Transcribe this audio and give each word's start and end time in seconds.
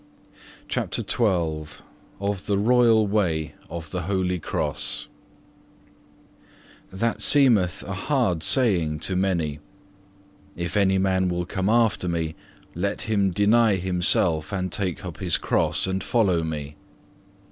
(1) 0.73 0.89
Luke 0.95 0.95
xvii. 0.95 1.03
10. 1.03 1.05
(2) 1.05 1.05
Psalm 1.07 1.27
xxv. 1.29 1.67
16. 1.67 1.79
CHAPTER 1.79 1.79
XII 1.79 1.83
Of 2.31 2.45
the 2.47 2.57
royal 2.57 3.05
way 3.05 3.53
of 3.69 3.91
the 3.91 4.01
Holy 4.01 4.39
Cross 4.39 5.07
That 6.91 7.21
seemeth 7.21 7.83
a 7.83 7.93
hard 7.93 8.41
saying 8.41 8.97
to 9.01 9.15
many, 9.15 9.59
If 10.55 10.75
any 10.75 10.97
man 10.97 11.29
will 11.29 11.45
come 11.45 11.69
after 11.69 12.07
Me, 12.07 12.33
let 12.73 13.03
him 13.03 13.29
deny 13.29 13.75
himself 13.75 14.51
and 14.51 14.71
take 14.71 15.05
up 15.05 15.17
his 15.19 15.37
Cross 15.37 15.85
and 15.85 16.03
follow 16.03 16.41
Me. 16.43 16.75